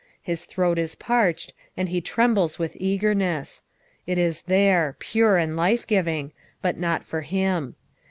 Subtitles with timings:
[0.23, 3.61] His throat is parched and he trembles with eagerness.
[4.07, 6.31] It is there pure and life giving,
[6.63, 7.75] but not for him.